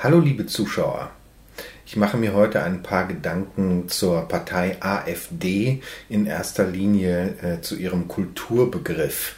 Hallo 0.00 0.20
liebe 0.20 0.46
Zuschauer. 0.46 1.10
Ich 1.84 1.96
mache 1.96 2.16
mir 2.16 2.32
heute 2.32 2.62
ein 2.62 2.82
paar 2.82 3.06
Gedanken 3.06 3.88
zur 3.88 4.28
Partei 4.28 4.76
AfD, 4.80 5.82
in 6.08 6.24
erster 6.24 6.66
Linie 6.66 7.34
äh, 7.42 7.60
zu 7.60 7.76
ihrem 7.76 8.08
Kulturbegriff. 8.08 9.34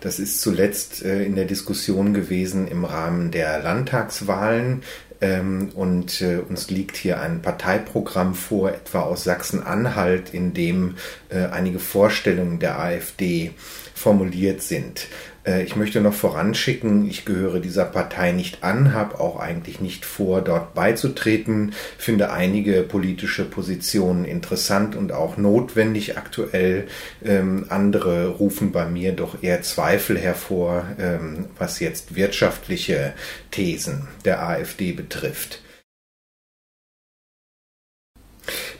Das 0.00 0.18
ist 0.18 0.40
zuletzt 0.40 1.04
äh, 1.04 1.24
in 1.24 1.34
der 1.34 1.44
Diskussion 1.44 2.14
gewesen 2.14 2.68
im 2.68 2.84
Rahmen 2.84 3.30
der 3.30 3.62
Landtagswahlen. 3.62 4.82
Ähm, 5.20 5.70
und 5.74 6.22
äh, 6.22 6.38
uns 6.38 6.70
liegt 6.70 6.96
hier 6.96 7.20
ein 7.20 7.42
Parteiprogramm 7.42 8.34
vor, 8.34 8.70
etwa 8.70 9.00
aus 9.02 9.24
Sachsen-Anhalt, 9.24 10.32
in 10.32 10.54
dem 10.54 10.96
äh, 11.28 11.46
einige 11.46 11.78
Vorstellungen 11.78 12.58
der 12.58 12.78
AfD 12.78 13.52
formuliert 14.00 14.62
sind. 14.62 15.08
Äh, 15.46 15.62
ich 15.62 15.76
möchte 15.76 16.00
noch 16.00 16.14
voranschicken, 16.14 17.06
ich 17.06 17.26
gehöre 17.26 17.60
dieser 17.60 17.84
Partei 17.84 18.32
nicht 18.32 18.64
an, 18.64 18.94
habe 18.94 19.20
auch 19.20 19.38
eigentlich 19.38 19.80
nicht 19.80 20.06
vor, 20.06 20.40
dort 20.40 20.74
beizutreten, 20.74 21.74
finde 21.98 22.32
einige 22.32 22.82
politische 22.82 23.44
Positionen 23.44 24.24
interessant 24.24 24.96
und 24.96 25.12
auch 25.12 25.36
notwendig 25.36 26.16
aktuell. 26.16 26.86
Ähm, 27.22 27.66
andere 27.68 28.28
rufen 28.28 28.72
bei 28.72 28.86
mir 28.86 29.12
doch 29.12 29.42
eher 29.42 29.60
Zweifel 29.60 30.18
hervor, 30.18 30.86
ähm, 30.98 31.46
was 31.58 31.78
jetzt 31.78 32.14
wirtschaftliche 32.16 33.12
Thesen 33.50 34.08
der 34.24 34.42
AfD 34.42 34.92
betrifft. 34.92 35.60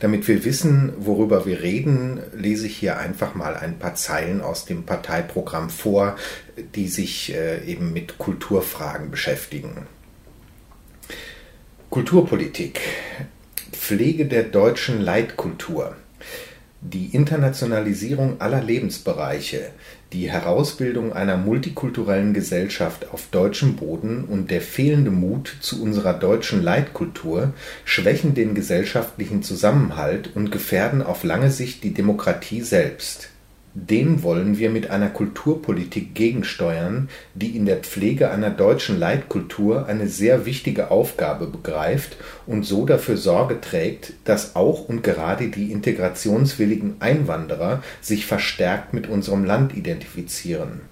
Damit 0.00 0.26
wir 0.28 0.46
wissen, 0.46 0.94
worüber 0.98 1.44
wir 1.44 1.62
reden, 1.62 2.20
lese 2.34 2.66
ich 2.66 2.76
hier 2.78 2.98
einfach 2.98 3.34
mal 3.34 3.54
ein 3.54 3.78
paar 3.78 3.94
Zeilen 3.94 4.40
aus 4.40 4.64
dem 4.64 4.84
Parteiprogramm 4.84 5.68
vor, 5.68 6.16
die 6.74 6.88
sich 6.88 7.34
äh, 7.34 7.62
eben 7.66 7.92
mit 7.92 8.16
Kulturfragen 8.16 9.10
beschäftigen. 9.10 9.86
Kulturpolitik. 11.90 12.80
Pflege 13.72 14.24
der 14.24 14.44
deutschen 14.44 15.02
Leitkultur. 15.02 15.96
Die 16.82 17.14
Internationalisierung 17.14 18.40
aller 18.40 18.62
Lebensbereiche, 18.62 19.70
die 20.14 20.30
Herausbildung 20.30 21.12
einer 21.12 21.36
multikulturellen 21.36 22.32
Gesellschaft 22.32 23.12
auf 23.12 23.28
deutschem 23.30 23.76
Boden 23.76 24.24
und 24.24 24.50
der 24.50 24.62
fehlende 24.62 25.10
Mut 25.10 25.58
zu 25.60 25.82
unserer 25.82 26.14
deutschen 26.14 26.62
Leitkultur 26.62 27.52
schwächen 27.84 28.32
den 28.32 28.54
gesellschaftlichen 28.54 29.42
Zusammenhalt 29.42 30.34
und 30.34 30.50
gefährden 30.50 31.02
auf 31.02 31.22
lange 31.22 31.50
Sicht 31.50 31.84
die 31.84 31.92
Demokratie 31.92 32.62
selbst 32.62 33.28
dem 33.88 34.22
wollen 34.22 34.58
wir 34.58 34.70
mit 34.70 34.90
einer 34.90 35.08
Kulturpolitik 35.08 36.14
gegensteuern, 36.14 37.08
die 37.34 37.56
in 37.56 37.66
der 37.66 37.78
Pflege 37.78 38.30
einer 38.30 38.50
deutschen 38.50 38.98
Leitkultur 38.98 39.86
eine 39.86 40.06
sehr 40.06 40.46
wichtige 40.46 40.90
Aufgabe 40.90 41.46
begreift 41.46 42.16
und 42.46 42.64
so 42.64 42.84
dafür 42.84 43.16
Sorge 43.16 43.60
trägt, 43.60 44.12
dass 44.24 44.54
auch 44.56 44.88
und 44.88 45.02
gerade 45.02 45.48
die 45.48 45.72
integrationswilligen 45.72 46.96
Einwanderer 47.00 47.82
sich 48.00 48.26
verstärkt 48.26 48.92
mit 48.92 49.08
unserem 49.08 49.44
Land 49.44 49.74
identifizieren. 49.74 50.82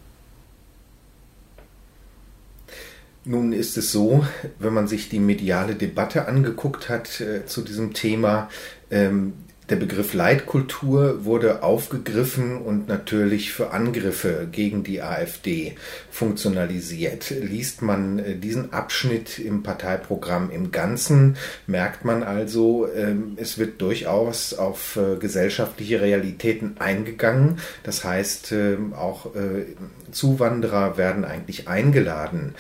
Nun 3.25 3.53
ist 3.53 3.77
es 3.77 3.93
so, 3.93 4.25
wenn 4.59 4.73
man 4.73 4.89
sich 4.89 5.11
die 5.11 5.19
mediale 5.19 5.75
Debatte 5.75 6.27
angeguckt 6.27 6.89
hat 6.89 7.21
äh, 7.21 7.45
zu 7.45 7.61
diesem 7.61 7.93
Thema, 7.93 8.49
ähm, 8.91 9.35
der 9.71 9.77
Begriff 9.77 10.15
Leitkultur 10.15 11.27
wurde 11.27 11.63
aufgegriffen 11.63 12.57
und 12.57 12.89
natürlich 12.89 13.53
für 13.53 13.71
Angriffe 13.73 14.49
gegen 14.51 14.83
die 14.83 15.03
AfD 15.03 15.75
funktionalisiert. 16.11 17.31
Liest 17.31 17.83
man 17.83 18.19
äh, 18.19 18.37
diesen 18.37 18.73
Abschnitt 18.73 19.39
im 19.39 19.63
Parteiprogramm 19.63 20.51
im 20.51 20.73
Ganzen, 20.73 21.37
merkt 21.67 22.05
man 22.05 22.23
also, 22.23 22.89
ähm, 22.95 23.33
es 23.37 23.59
wird 23.59 23.83
durchaus 23.83 24.55
auf 24.55 24.97
äh, 24.97 25.17
gesellschaftliche 25.17 26.01
Realitäten 26.01 26.77
eingegangen. 26.79 27.59
Das 27.83 28.05
heißt, 28.05 28.53
ähm, 28.53 28.95
auch 28.95 29.35
äh, 29.35 29.67
Zuwanderer 30.13 30.97
werden 30.97 31.27
eigentlich 31.27 31.69
eingeladen, 31.69 32.55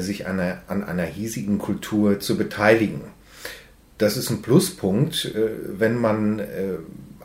sich 0.00 0.26
an 0.26 0.40
einer, 0.40 1.04
hiesigen 1.04 1.58
Kultur 1.58 2.18
zu 2.18 2.36
beteiligen 2.36 3.02
das 3.98 4.16
ist 4.16 4.30
ein 4.30 4.42
Pluspunkt, 4.42 5.24
äh, 5.26 5.50
wenn 5.78 5.98
man 5.98 6.38
äh, 6.38 6.44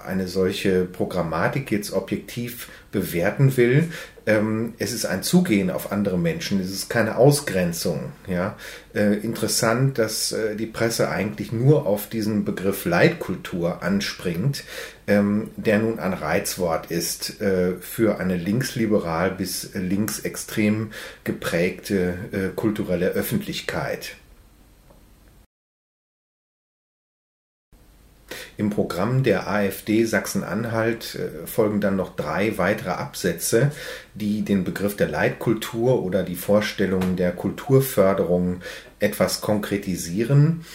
eine 0.04 0.28
solche 0.28 0.84
Programmatik 0.86 1.72
jetzt 1.72 1.94
objektiv 1.94 2.68
bewerten 2.92 3.56
will. 3.56 3.90
Ähm, 4.26 4.74
es 4.80 4.92
ist 4.92 5.06
ein 5.06 5.24
Zugehen 5.24 5.70
auf 5.70 5.92
andere 5.92 6.18
Menschen, 6.18 6.60
es 6.60 6.72
ist 6.72 6.90
keine 6.90 7.18
Ausgrenzung. 7.18 8.12
Ja? 8.28 8.58
Äh, 8.94 9.18
interessant, 9.20 9.98
dass 9.98 10.36
die 10.58 10.66
Presse 10.66 11.10
eigentlich 11.10 11.52
nur 11.52 11.86
auf 11.86 12.10
diesen 12.10 12.44
Begriff 12.44 12.86
Leitkultur 12.86 13.84
anspringt, 13.84 14.64
ähm, 15.08 15.52
der 15.58 15.80
nun 15.80 16.00
ein 16.00 16.14
Reizwort 16.14 16.92
ist 16.92 17.38
für 17.82 18.20
eine 18.20 18.38
linksliberal 18.38 19.32
bis 19.32 19.70
linksextrem 19.74 20.92
geprägte 21.24 22.52
kulturelle 22.56 23.10
Öffentlichkeit. 23.10 24.16
Im 28.56 28.70
Programm 28.70 29.24
der 29.24 29.50
AfD 29.50 30.06
Sachsen-Anhalt 30.06 31.16
äh, 31.16 31.48
folgen 31.48 31.82
dann 31.82 31.96
noch 31.96 32.16
drei 32.16 32.58
weitere 32.58 32.92
Absätze, 32.92 33.72
die 34.14 34.44
den 34.44 34.64
Begriff 34.64 34.96
der 34.96 35.10
Leitkultur 35.10 36.04
oder 36.04 36.24
die 36.24 36.36
Vorstellungen 36.36 37.16
der 37.16 37.32
Kulturförderung 37.32 38.62
etwas 39.00 39.42
konkretisieren. 39.42 40.66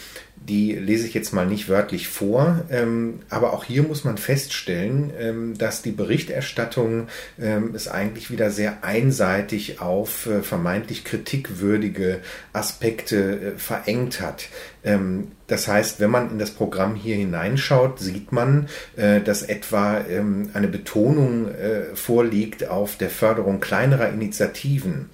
Die 0.47 0.73
lese 0.73 1.05
ich 1.05 1.13
jetzt 1.13 1.33
mal 1.33 1.45
nicht 1.45 1.69
wörtlich 1.69 2.07
vor, 2.07 2.63
ähm, 2.71 3.19
aber 3.29 3.53
auch 3.53 3.63
hier 3.63 3.83
muss 3.83 4.03
man 4.03 4.17
feststellen, 4.17 5.11
ähm, 5.19 5.57
dass 5.57 5.81
die 5.81 5.91
Berichterstattung 5.91 7.07
ähm, 7.39 7.75
es 7.75 7.87
eigentlich 7.87 8.31
wieder 8.31 8.49
sehr 8.49 8.83
einseitig 8.83 9.79
auf 9.79 10.25
äh, 10.25 10.41
vermeintlich 10.41 11.03
kritikwürdige 11.03 12.21
Aspekte 12.53 13.55
äh, 13.55 13.57
verengt 13.57 14.21
hat. 14.21 14.47
Ähm, 14.83 15.31
das 15.47 15.67
heißt, 15.67 15.99
wenn 15.99 16.11
man 16.11 16.31
in 16.31 16.39
das 16.39 16.51
Programm 16.51 16.95
hier 16.95 17.15
hineinschaut, 17.15 17.99
sieht 17.99 18.31
man, 18.31 18.69
äh, 18.95 19.19
dass 19.19 19.41
etwa 19.43 19.99
ähm, 20.09 20.49
eine 20.53 20.67
Betonung 20.67 21.49
äh, 21.49 21.95
vorliegt 21.95 22.67
auf 22.67 22.95
der 22.95 23.09
Förderung 23.09 23.59
kleinerer 23.59 24.09
Initiativen. 24.09 25.09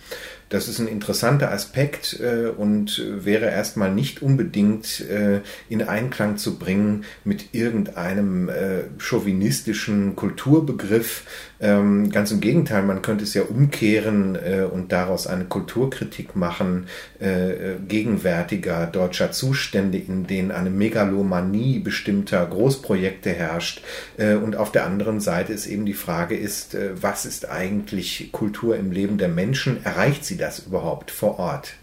Das 0.56 0.70
ist 0.70 0.80
ein 0.80 0.88
interessanter 0.88 1.52
Aspekt 1.52 2.18
äh, 2.22 2.48
und 2.48 3.04
wäre 3.14 3.48
erstmal 3.48 3.94
nicht 3.94 4.22
unbedingt 4.22 5.02
äh, 5.02 5.42
in 5.68 5.84
Einklang 5.84 6.38
zu 6.38 6.58
bringen 6.58 7.04
mit 7.26 7.54
irgendeinem 7.54 8.48
äh, 8.48 8.84
chauvinistischen 8.98 10.16
Kulturbegriff. 10.16 11.24
Ähm, 11.60 12.10
ganz 12.10 12.32
im 12.32 12.40
Gegenteil, 12.40 12.84
man 12.84 13.02
könnte 13.02 13.26
es 13.26 13.34
ja 13.34 13.42
umkehren 13.42 14.36
äh, 14.36 14.64
und 14.64 14.92
daraus 14.94 15.28
eine 15.28 15.44
Kulturkritik 15.44 16.38
machen 16.38 16.88
äh, 17.20 17.52
äh, 17.52 17.76
gegenwärtiger 17.86 18.88
deutscher 18.88 19.34
Zustände, 19.34 19.98
in 19.98 20.28
denen 20.28 20.52
eine 20.52 20.70
Megalomanie 20.70 21.80
bestimmter 21.80 22.46
Großprojekte 22.46 23.32
herrscht. 23.32 23.82
und 24.18 24.56
auf 24.56 24.72
der 24.72 24.86
anderen 24.86 25.20
Seite 25.20 25.52
ist 25.52 25.68
eben 25.68 25.86
die 25.86 25.94
Frage 25.94 26.38
ist, 26.38 26.78
was 27.02 27.26
ist 27.26 27.50
eigentlich 27.50 28.30
Kultur 28.32 28.78
im 28.78 28.92
Leben 28.92 29.18
der 29.18 29.28
Menschen? 29.28 29.84
Erreicht 29.84 30.24
sie 30.26 30.38
das 30.38 30.45
überhaupt 30.68 31.12
vor 31.12 31.40
Ort? 31.40 31.74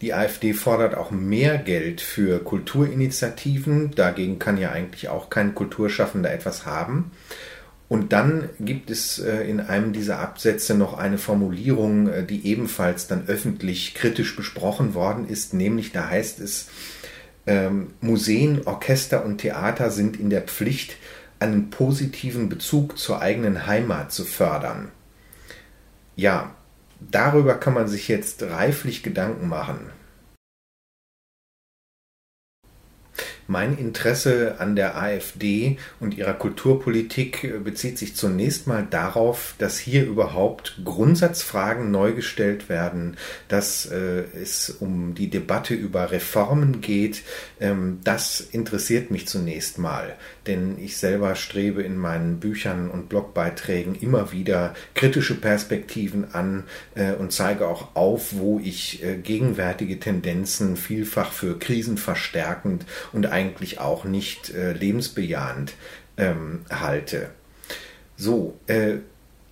Die 0.00 0.14
AfD 0.14 0.52
fordert 0.52 0.94
auch 0.96 1.10
mehr 1.10 1.58
Geld 1.58 2.00
für 2.00 2.38
Kulturinitiativen. 2.40 3.92
Dagegen 3.94 4.38
kann 4.38 4.58
ja 4.58 4.70
eigentlich 4.70 5.08
auch 5.08 5.30
kein 5.30 5.54
Kulturschaffender 5.54 6.32
etwas 6.32 6.66
haben. 6.66 7.12
Und 7.88 8.12
dann 8.12 8.48
gibt 8.58 8.90
es 8.90 9.18
äh, 9.18 9.42
in 9.42 9.60
einem 9.60 9.92
dieser 9.92 10.18
Absätze 10.18 10.74
noch 10.74 10.96
eine 10.96 11.18
Formulierung, 11.18 12.08
äh, 12.08 12.24
die 12.24 12.46
ebenfalls 12.46 13.06
dann 13.06 13.28
öffentlich 13.28 13.94
kritisch 13.94 14.34
besprochen 14.34 14.94
worden 14.94 15.28
ist, 15.28 15.52
nämlich 15.52 15.92
da 15.92 16.08
heißt 16.08 16.40
es, 16.40 16.68
ähm, 17.46 17.88
Museen, 18.00 18.62
Orchester 18.66 19.24
und 19.24 19.38
Theater 19.38 19.90
sind 19.90 20.18
in 20.18 20.30
der 20.30 20.42
Pflicht, 20.42 20.96
einen 21.42 21.70
positiven 21.70 22.48
Bezug 22.48 22.98
zur 22.98 23.20
eigenen 23.20 23.66
Heimat 23.66 24.12
zu 24.12 24.24
fördern. 24.24 24.90
Ja, 26.14 26.54
darüber 27.00 27.54
kann 27.54 27.74
man 27.74 27.88
sich 27.88 28.08
jetzt 28.08 28.42
reiflich 28.42 29.02
Gedanken 29.02 29.48
machen. 29.48 29.90
Mein 33.48 33.76
Interesse 33.76 34.56
an 34.60 34.76
der 34.76 34.96
AfD 34.96 35.76
und 36.00 36.16
ihrer 36.16 36.32
Kulturpolitik 36.32 37.44
äh, 37.44 37.58
bezieht 37.58 37.98
sich 37.98 38.14
zunächst 38.14 38.66
mal 38.66 38.86
darauf, 38.88 39.54
dass 39.58 39.78
hier 39.78 40.06
überhaupt 40.06 40.80
Grundsatzfragen 40.84 41.90
neu 41.90 42.12
gestellt 42.12 42.68
werden, 42.68 43.16
dass 43.48 43.86
äh, 43.86 44.24
es 44.40 44.70
um 44.70 45.14
die 45.14 45.28
Debatte 45.28 45.74
über 45.74 46.12
Reformen 46.12 46.80
geht. 46.80 47.22
Ähm, 47.60 48.00
das 48.04 48.40
interessiert 48.40 49.10
mich 49.10 49.26
zunächst 49.26 49.78
mal, 49.78 50.16
denn 50.46 50.78
ich 50.78 50.96
selber 50.96 51.34
strebe 51.34 51.82
in 51.82 51.96
meinen 51.96 52.40
Büchern 52.40 52.90
und 52.90 53.08
Blogbeiträgen 53.08 53.94
immer 53.94 54.32
wieder 54.32 54.74
kritische 54.94 55.34
Perspektiven 55.34 56.34
an 56.34 56.64
äh, 56.94 57.12
und 57.12 57.32
zeige 57.32 57.66
auch 57.66 57.94
auf, 57.94 58.34
wo 58.34 58.58
ich 58.58 59.02
äh, 59.04 59.16
gegenwärtige 59.16 60.00
Tendenzen 60.00 60.76
vielfach 60.76 61.32
für 61.32 61.58
krisenverstärkend 61.58 62.86
und 63.12 63.26
eigentlich 63.26 63.80
auch 63.80 64.04
nicht 64.04 64.50
äh, 64.50 64.72
lebensbejahend 64.72 65.74
ähm, 66.16 66.60
halte. 66.70 67.30
So, 68.16 68.58
äh, 68.66 68.98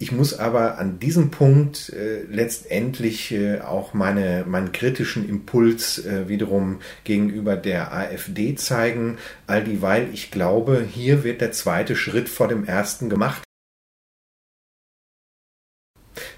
ich 0.01 0.13
muss 0.13 0.39
aber 0.39 0.79
an 0.79 0.99
diesem 0.99 1.31
Punkt 1.31 1.91
äh, 1.91 2.23
letztendlich 2.23 3.33
äh, 3.33 3.61
auch 3.61 3.93
meine, 3.93 4.47
meinen 4.49 4.73
kritischen 4.73 5.29
Impuls 5.29 6.05
äh, 6.07 6.27
wiederum 6.27 6.81
gegenüber 7.05 7.55
der 7.55 7.93
AfD 7.93 8.55
zeigen, 8.55 9.19
all 9.47 9.63
dieweil 9.63 10.09
ich 10.15 10.31
glaube, 10.31 10.83
hier 10.91 11.23
wird 11.23 11.43
der 11.43 11.53
zweite 11.53 11.97
Schritt 11.97 12.31
vor 12.31 12.49
dem 12.49 12.65
ersten 12.65 13.11
gemacht 13.11 13.43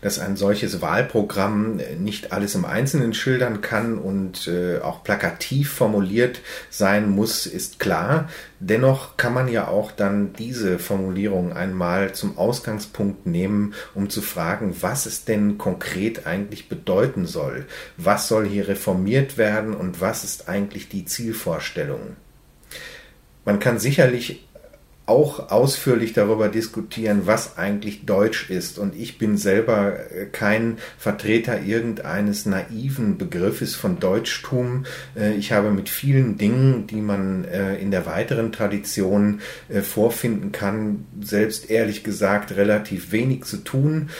dass 0.02 0.18
ein 0.18 0.36
solches 0.36 0.82
Wahlprogramm 0.82 1.80
nicht 1.98 2.32
alles 2.32 2.54
im 2.54 2.66
Einzelnen 2.66 3.14
schildern 3.14 3.62
kann 3.62 3.96
und 3.96 4.48
äh, 4.48 4.80
auch 4.80 5.02
plakativ 5.04 5.72
formuliert 5.72 6.40
sein 6.68 7.08
muss, 7.08 7.46
ist 7.46 7.78
klar. 7.78 8.28
Dennoch 8.58 9.16
kann 9.16 9.32
man 9.32 9.48
ja 9.48 9.68
auch 9.68 9.92
dann 9.92 10.32
diese 10.34 10.78
Formulierung 10.78 11.52
einmal 11.52 12.12
zum 12.12 12.36
Ausgangspunkt 12.36 13.26
nehmen, 13.26 13.74
um 13.94 14.10
zu 14.10 14.22
fragen, 14.22 14.76
was 14.80 15.06
es 15.06 15.24
denn 15.24 15.56
konkret 15.56 16.26
eigentlich 16.26 16.68
bedeuten 16.68 17.24
soll. 17.24 17.66
Was 17.96 18.28
soll 18.28 18.46
hier 18.46 18.68
reformiert 18.68 19.38
werden 19.38 19.72
und 19.72 20.00
was 20.00 20.24
ist 20.24 20.48
eigentlich 20.48 20.88
die 20.88 21.04
Zielvorstellung? 21.04 22.16
Man 23.44 23.60
kann 23.60 23.78
sicherlich 23.78 24.46
auch 25.06 25.50
ausführlich 25.50 26.12
darüber 26.12 26.48
diskutieren, 26.48 27.22
was 27.24 27.58
eigentlich 27.58 28.06
Deutsch 28.06 28.50
ist. 28.50 28.78
Und 28.78 28.94
ich 28.94 29.18
bin 29.18 29.36
selber 29.36 30.10
äh, 30.10 30.26
kein 30.26 30.78
Vertreter 30.96 31.60
irgendeines 31.60 32.46
naiven 32.46 33.18
Begriffes 33.18 33.74
von 33.74 33.98
Deutschtum. 33.98 34.86
Äh, 35.16 35.34
ich 35.34 35.52
habe 35.52 35.72
mit 35.72 35.88
vielen 35.88 36.38
Dingen, 36.38 36.86
die 36.86 37.00
man 37.00 37.44
äh, 37.44 37.76
in 37.76 37.90
der 37.90 38.06
weiteren 38.06 38.52
Tradition 38.52 39.40
vorfinden 39.82 40.52
kann, 40.52 41.06
selbst 41.20 41.70
ehrlich 41.70 42.04
gesagt 42.04 42.56
relativ 42.56 43.12
wenig 43.12 43.44
zu 43.44 43.58
tun. 43.58 44.10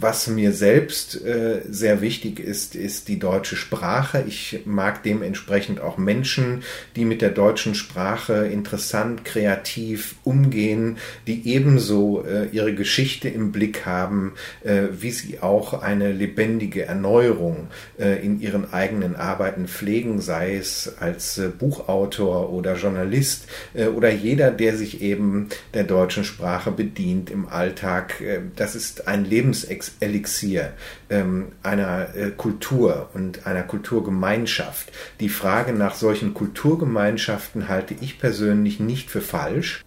Was 0.00 0.28
mir 0.28 0.52
selbst 0.52 1.24
äh, 1.24 1.62
sehr 1.68 2.00
wichtig 2.00 2.38
ist, 2.38 2.76
ist 2.76 3.08
die 3.08 3.18
deutsche 3.18 3.56
Sprache. 3.56 4.24
Ich 4.28 4.60
mag 4.64 5.02
dementsprechend 5.02 5.80
auch 5.80 5.98
Menschen, 5.98 6.62
die 6.94 7.04
mit 7.04 7.20
der 7.20 7.30
deutschen 7.30 7.74
Sprache 7.74 8.46
interessant, 8.46 9.24
kreativ 9.24 10.14
umgehen, 10.22 10.98
die 11.26 11.48
ebenso 11.48 12.24
äh, 12.24 12.46
ihre 12.52 12.76
Geschichte 12.76 13.28
im 13.28 13.50
Blick 13.50 13.86
haben, 13.86 14.34
äh, 14.62 14.82
wie 15.00 15.10
sie 15.10 15.40
auch 15.40 15.82
eine 15.82 16.12
lebendige 16.12 16.84
Erneuerung 16.84 17.66
äh, 17.98 18.24
in 18.24 18.40
ihren 18.40 18.72
eigenen 18.72 19.16
Arbeiten 19.16 19.66
pflegen, 19.66 20.20
sei 20.20 20.54
es 20.54 20.94
als 21.00 21.38
äh, 21.38 21.48
Buchautor 21.48 22.52
oder 22.52 22.76
Journalist 22.76 23.48
äh, 23.74 23.86
oder 23.86 24.10
jeder, 24.12 24.52
der 24.52 24.76
sich 24.76 25.02
eben 25.02 25.48
der 25.74 25.82
deutschen 25.82 26.22
Sprache 26.22 26.70
bedient 26.70 27.30
im 27.30 27.48
Alltag. 27.48 28.22
das 28.54 28.76
ist 28.76 29.08
ein 29.08 29.24
Lebensexperiment 29.24 29.87
Elixier 30.00 30.72
ähm, 31.10 31.52
einer 31.62 32.14
äh, 32.14 32.30
Kultur 32.30 33.10
und 33.14 33.46
einer 33.46 33.62
Kulturgemeinschaft. 33.62 34.92
Die 35.20 35.28
Frage 35.28 35.72
nach 35.72 35.94
solchen 35.94 36.34
Kulturgemeinschaften 36.34 37.68
halte 37.68 37.94
ich 38.00 38.18
persönlich 38.18 38.80
nicht 38.80 39.10
für 39.10 39.20
falsch. 39.20 39.84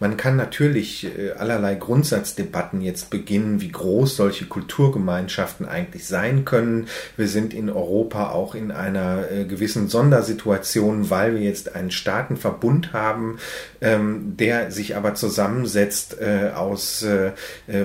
Man 0.00 0.16
kann 0.16 0.36
natürlich 0.36 1.06
äh, 1.06 1.32
allerlei 1.32 1.74
Grundsatzdebatten 1.74 2.80
jetzt 2.80 3.10
beginnen, 3.10 3.60
wie 3.60 3.70
groß 3.70 4.16
solche 4.16 4.46
Kulturgemeinschaften 4.46 5.66
eigentlich 5.66 6.06
sein 6.06 6.44
können. 6.44 6.88
Wir 7.16 7.28
sind 7.28 7.54
in 7.54 7.70
Europa 7.70 8.30
auch 8.30 8.54
in 8.54 8.70
einer 8.70 9.30
äh, 9.30 9.44
gewissen 9.44 9.88
Sondersituation, 9.88 11.10
weil 11.10 11.34
wir 11.34 11.42
jetzt 11.42 11.74
einen 11.74 11.90
Staatenverbund 11.90 12.92
haben, 12.92 13.38
ähm, 13.80 14.36
der 14.36 14.70
sich 14.70 14.96
aber 14.96 15.14
zusammensetzt 15.14 16.18
äh, 16.20 16.50
aus 16.54 17.04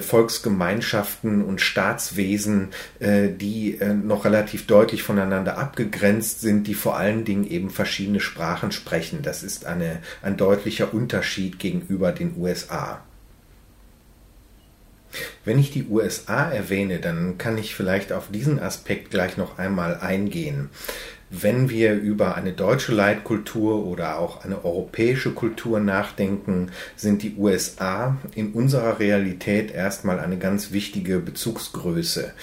Volksgemeinschaften 0.01 1.43
und 1.43 1.61
Staatswesen, 1.61 2.69
die 2.99 3.79
noch 4.03 4.25
relativ 4.25 4.67
deutlich 4.67 5.03
voneinander 5.03 5.57
abgegrenzt 5.57 6.41
sind, 6.41 6.67
die 6.67 6.73
vor 6.73 6.97
allen 6.97 7.25
Dingen 7.25 7.45
eben 7.45 7.69
verschiedene 7.69 8.19
Sprachen 8.19 8.71
sprechen. 8.71 9.19
Das 9.21 9.43
ist 9.43 9.65
eine, 9.65 9.99
ein 10.21 10.37
deutlicher 10.37 10.93
Unterschied 10.93 11.59
gegenüber 11.59 11.82
gegenüber 11.83 12.11
den 12.11 12.35
USA. 12.37 13.01
Wenn 15.45 15.59
ich 15.59 15.69
die 15.69 15.87
USA 15.87 16.49
erwähne, 16.49 16.99
dann 16.99 17.37
kann 17.37 17.57
ich 17.57 17.75
vielleicht 17.75 18.11
auf 18.11 18.29
diesen 18.31 18.59
Aspekt 18.59 19.11
gleich 19.11 19.37
noch 19.37 19.59
einmal 19.59 19.99
eingehen. 19.99 20.69
Wenn 21.29 21.69
wir 21.69 21.93
über 21.93 22.35
eine 22.35 22.53
deutsche 22.53 22.93
Leitkultur 22.93 23.85
oder 23.85 24.19
auch 24.19 24.43
eine 24.43 24.63
europäische 24.63 25.31
Kultur 25.31 25.79
nachdenken, 25.79 26.71
sind 26.95 27.23
die 27.23 27.35
USA 27.37 28.17
in 28.35 28.53
unserer 28.53 28.99
Realität 28.99 29.71
erstmal 29.71 30.19
eine 30.19 30.37
ganz 30.37 30.71
wichtige 30.71 31.19
Bezugsgröße. 31.19 32.33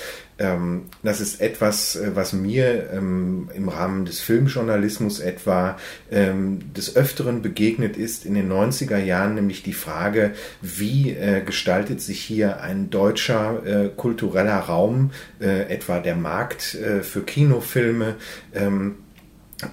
Ähm, 0.40 0.86
das 1.02 1.20
ist 1.20 1.42
etwas, 1.42 1.96
äh, 1.96 2.12
was 2.14 2.32
mir 2.32 2.90
ähm, 2.92 3.50
im 3.54 3.68
Rahmen 3.68 4.06
des 4.06 4.20
Filmjournalismus 4.20 5.20
etwa 5.20 5.76
ähm, 6.10 6.72
des 6.72 6.96
Öfteren 6.96 7.42
begegnet 7.42 7.98
ist 7.98 8.24
in 8.24 8.32
den 8.32 8.50
90er 8.50 8.96
Jahren, 8.96 9.34
nämlich 9.34 9.62
die 9.62 9.74
Frage, 9.74 10.32
wie 10.62 11.10
äh, 11.10 11.42
gestaltet 11.44 12.00
sich 12.00 12.20
hier 12.22 12.62
ein 12.62 12.88
deutscher 12.88 13.66
äh, 13.66 13.88
kultureller 13.94 14.58
Raum, 14.58 15.10
etwa 15.38 16.00
der 16.00 16.16
Markt 16.16 16.62
für 17.02 17.22
Kinofilme. 17.22 18.16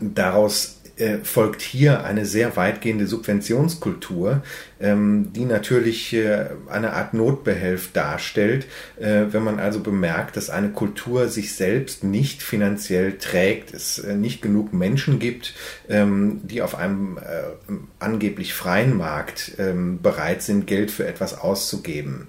Daraus 0.02 0.77
äh, 0.98 1.20
folgt 1.24 1.62
hier 1.62 2.04
eine 2.04 2.26
sehr 2.26 2.56
weitgehende 2.56 3.08
Subventionskultur, 3.08 4.42
ähm, 4.80 5.32
die 5.34 5.46
natürlich 5.46 6.14
äh, 6.14 6.48
eine 6.70 6.94
Art 6.94 7.14
Notbehelf 7.14 7.92
darstellt, 7.94 8.66
äh, 9.00 9.26
wenn 9.32 9.44
man 9.44 9.60
also 9.60 9.80
bemerkt, 9.80 10.38
dass 10.38 10.50
eine 10.50 10.70
Kultur 10.70 11.28
sich 11.28 11.56
selbst 11.56 12.04
nicht 12.04 12.42
finanziell 12.42 13.18
trägt, 13.18 13.74
es 13.74 14.04
nicht 14.04 14.42
genug 14.42 14.74
Menschen 14.74 15.20
gibt, 15.20 15.54
ähm, 15.90 16.42
die 16.44 16.62
auf 16.62 16.76
einem 16.76 17.20
angeblich 18.00 18.54
freien 18.54 18.96
Markt 18.98 19.54
ähm, 19.58 20.02
bereit 20.02 20.42
sind, 20.42 20.68
Geld 20.68 20.92
für 20.92 21.08
etwas 21.08 21.38
auszugeben. 21.40 22.28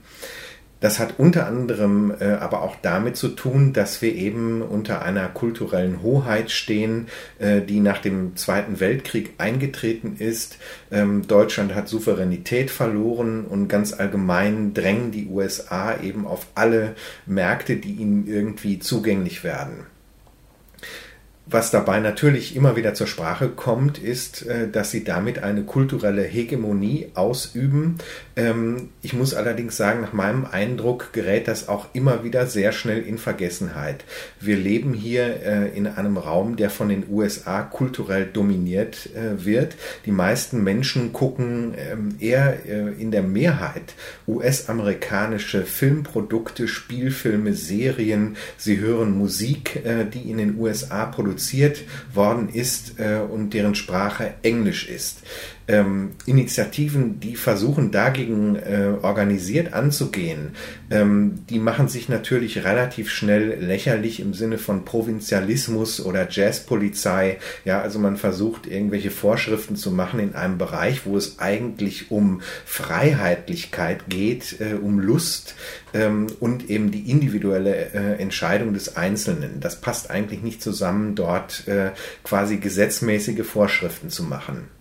Das 0.80 1.00
hat 1.00 1.18
unter 1.18 1.46
anderem 1.46 2.12
äh, 2.20 2.34
aber 2.34 2.62
auch 2.62 2.76
damit 2.80 3.16
zu 3.16 3.28
tun, 3.28 3.72
dass 3.72 4.00
wir 4.00 4.14
eben 4.14 4.62
unter 4.62 5.02
einer 5.02 5.28
kulturellen 5.28 6.02
Hoheit 6.02 6.50
stehen, 6.52 7.08
äh, 7.38 7.60
die 7.60 7.80
nach 7.80 7.98
dem 7.98 8.36
Zweiten 8.36 8.78
Weltkrieg 8.78 9.34
eingetreten 9.38 10.16
ist. 10.18 10.58
Ähm, 10.92 11.26
Deutschland 11.26 11.74
hat 11.74 11.88
Souveränität 11.88 12.70
verloren 12.70 13.44
und 13.44 13.68
ganz 13.68 13.92
allgemein 13.92 14.72
drängen 14.72 15.10
die 15.10 15.26
USA 15.26 15.98
eben 16.00 16.26
auf 16.26 16.46
alle 16.54 16.94
Märkte, 17.26 17.76
die 17.76 17.94
ihnen 17.94 18.28
irgendwie 18.28 18.78
zugänglich 18.78 19.42
werden. 19.42 19.86
Was 21.50 21.70
dabei 21.70 21.98
natürlich 22.00 22.54
immer 22.56 22.76
wieder 22.76 22.92
zur 22.92 23.06
Sprache 23.06 23.48
kommt, 23.48 23.96
ist, 23.96 24.44
äh, 24.46 24.68
dass 24.68 24.90
sie 24.90 25.02
damit 25.02 25.42
eine 25.42 25.62
kulturelle 25.62 26.22
Hegemonie 26.22 27.10
ausüben. 27.14 27.96
Ähm, 28.36 28.90
ich 29.00 29.14
muss 29.14 29.32
allerdings 29.32 29.78
sagen, 29.78 30.02
nach 30.02 30.12
meinem 30.12 30.44
Eindruck 30.44 31.14
gerät 31.14 31.48
das 31.48 31.68
auch 31.68 31.86
immer 31.94 32.22
wieder 32.22 32.46
sehr 32.46 32.72
schnell 32.72 33.00
in 33.00 33.16
Vergessenheit. 33.16 34.04
Wir 34.40 34.56
leben 34.56 34.92
hier 34.92 35.42
äh, 35.42 35.68
in 35.74 35.86
einem 35.86 36.18
Raum, 36.18 36.56
der 36.56 36.68
von 36.68 36.90
den 36.90 37.04
USA 37.08 37.62
kulturell 37.62 38.26
dominiert 38.26 39.08
äh, 39.14 39.42
wird. 39.46 39.76
Die 40.04 40.12
meisten 40.12 40.62
Menschen 40.62 41.14
gucken 41.14 41.72
ähm, 41.78 42.16
eher 42.20 42.58
in 42.98 43.10
der 43.10 43.22
Mehrheit 43.22 43.94
US-amerikanische 44.26 45.64
Filmprodukte, 45.64 46.68
Spielfilme, 46.68 47.54
Serien. 47.54 48.36
Sie 48.56 48.78
hören 48.78 49.16
Musik, 49.16 49.82
die 50.12 50.30
in 50.30 50.38
den 50.38 50.58
USA 50.58 51.06
produziert 51.06 51.37
produziert 51.38 51.84
worden 52.12 52.48
ist 52.48 52.94
und 53.30 53.54
deren 53.54 53.76
Sprache 53.76 54.34
Englisch 54.42 54.88
ist 54.88 55.18
ähm, 55.68 56.12
Initiativen, 56.26 57.20
die 57.20 57.36
versuchen 57.36 57.90
dagegen 57.90 58.56
äh, 58.56 58.94
organisiert 59.02 59.74
anzugehen, 59.74 60.52
ähm, 60.90 61.44
die 61.50 61.58
machen 61.58 61.88
sich 61.88 62.08
natürlich 62.08 62.64
relativ 62.64 63.10
schnell 63.10 63.58
lächerlich 63.60 64.20
im 64.20 64.32
Sinne 64.34 64.58
von 64.58 64.84
Provinzialismus 64.84 66.04
oder 66.04 66.28
Jazzpolizei. 66.28 67.38
Ja, 67.64 67.82
also 67.82 67.98
man 67.98 68.16
versucht 68.16 68.66
irgendwelche 68.66 69.10
Vorschriften 69.10 69.76
zu 69.76 69.90
machen 69.90 70.20
in 70.20 70.34
einem 70.34 70.58
Bereich, 70.58 71.04
wo 71.04 71.16
es 71.16 71.38
eigentlich 71.38 72.10
um 72.10 72.40
Freiheitlichkeit 72.64 74.08
geht, 74.08 74.60
äh, 74.60 74.74
um 74.74 74.98
Lust 74.98 75.54
ähm, 75.92 76.28
und 76.40 76.70
eben 76.70 76.90
die 76.90 77.10
individuelle 77.10 77.92
äh, 77.92 78.14
Entscheidung 78.20 78.72
des 78.72 78.96
Einzelnen. 78.96 79.60
Das 79.60 79.80
passt 79.80 80.10
eigentlich 80.10 80.42
nicht 80.42 80.62
zusammen, 80.62 81.14
dort 81.14 81.68
äh, 81.68 81.90
quasi 82.24 82.56
gesetzmäßige 82.56 83.46
Vorschriften 83.46 84.08
zu 84.08 84.22
machen. 84.22 84.77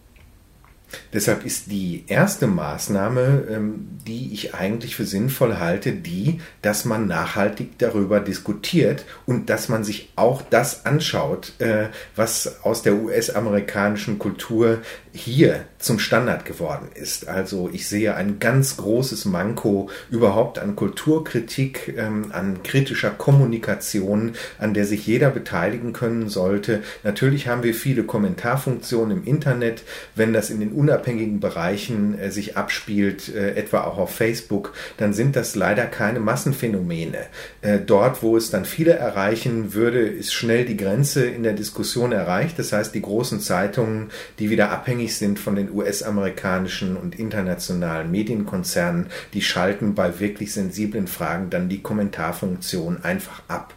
Deshalb 1.13 1.45
ist 1.45 1.69
die 1.71 2.05
erste 2.07 2.47
Maßnahme, 2.47 3.45
ähm, 3.49 3.87
die 4.05 4.33
ich 4.33 4.55
eigentlich 4.55 4.95
für 4.95 5.05
sinnvoll 5.05 5.57
halte, 5.57 5.91
die, 5.91 6.39
dass 6.61 6.85
man 6.85 7.07
nachhaltig 7.07 7.77
darüber 7.77 8.19
diskutiert 8.19 9.05
und 9.25 9.49
dass 9.49 9.69
man 9.69 9.83
sich 9.83 10.11
auch 10.15 10.41
das 10.41 10.85
anschaut, 10.85 11.53
äh, 11.59 11.87
was 12.15 12.63
aus 12.63 12.83
der 12.83 12.95
US-amerikanischen 12.95 14.19
Kultur 14.19 14.79
hier 15.17 15.65
zum 15.79 15.99
Standard 15.99 16.45
geworden 16.45 16.89
ist. 16.93 17.27
Also 17.27 17.69
ich 17.71 17.87
sehe 17.87 18.15
ein 18.15 18.39
ganz 18.39 18.77
großes 18.77 19.25
Manko 19.25 19.89
überhaupt 20.09 20.59
an 20.59 20.75
Kulturkritik, 20.75 21.95
ähm, 21.97 22.31
an 22.31 22.63
kritischer 22.63 23.11
Kommunikation, 23.11 24.33
an 24.59 24.73
der 24.73 24.85
sich 24.85 25.05
jeder 25.05 25.29
beteiligen 25.29 25.93
können 25.93 26.29
sollte. 26.29 26.81
Natürlich 27.03 27.47
haben 27.47 27.63
wir 27.63 27.73
viele 27.73 28.03
Kommentarfunktionen 28.03 29.17
im 29.17 29.23
Internet, 29.23 29.83
wenn 30.15 30.33
das 30.33 30.49
in 30.49 30.59
den 30.59 30.71
unabhängigen 30.71 31.39
Bereichen 31.39 32.17
äh, 32.17 32.31
sich 32.31 32.57
abspielt, 32.57 33.33
äh, 33.33 33.55
etwa 33.55 33.83
auch 33.83 33.97
auf 33.97 34.15
Facebook, 34.15 34.73
dann 34.97 35.13
sind 35.13 35.35
das 35.35 35.55
leider 35.55 35.85
keine 35.85 36.19
Massenphänomene. 36.19 37.19
Äh, 37.61 37.79
dort, 37.79 38.23
wo 38.23 38.37
es 38.37 38.49
dann 38.49 38.65
viele 38.65 38.93
erreichen 38.93 39.73
würde, 39.73 39.99
ist 39.99 40.33
schnell 40.33 40.65
die 40.65 40.77
Grenze 40.77 41.25
in 41.25 41.43
der 41.43 41.53
Diskussion 41.53 42.11
erreicht. 42.11 42.57
Das 42.59 42.73
heißt, 42.73 42.93
die 42.95 43.01
großen 43.01 43.39
Zeitungen, 43.39 44.09
die 44.39 44.49
wieder 44.49 44.71
abhängig 45.07 45.15
sind 45.15 45.39
von 45.39 45.55
den 45.55 45.71
US-amerikanischen 45.71 46.97
und 46.97 47.17
internationalen 47.17 48.11
Medienkonzernen, 48.11 49.07
die 49.33 49.41
schalten 49.41 49.95
bei 49.95 50.19
wirklich 50.19 50.53
sensiblen 50.53 51.07
Fragen 51.07 51.49
dann 51.49 51.69
die 51.69 51.81
Kommentarfunktion 51.81 53.03
einfach 53.03 53.41
ab. 53.47 53.73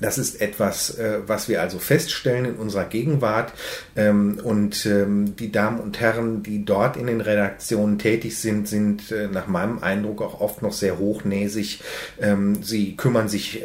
Das 0.00 0.18
ist 0.18 0.40
etwas, 0.40 0.98
äh, 0.98 1.20
was 1.26 1.48
wir 1.48 1.60
also 1.60 1.78
feststellen 1.78 2.44
in 2.44 2.54
unserer 2.56 2.84
Gegenwart. 2.84 3.52
Ähm, 3.94 4.40
und 4.42 4.84
ähm, 4.84 5.36
die 5.36 5.52
Damen 5.52 5.78
und 5.78 6.00
Herren, 6.00 6.42
die 6.42 6.64
dort 6.64 6.96
in 6.96 7.06
den 7.06 7.20
Redaktionen 7.20 7.98
tätig 7.98 8.36
sind, 8.36 8.66
sind 8.66 9.12
äh, 9.12 9.28
nach 9.28 9.46
meinem 9.46 9.78
Eindruck 9.78 10.22
auch 10.22 10.40
oft 10.40 10.60
noch 10.60 10.72
sehr 10.72 10.98
hochnäsig. 10.98 11.80
Ähm, 12.20 12.62
sie 12.62 12.96
kümmern 12.96 13.28
sich 13.28 13.62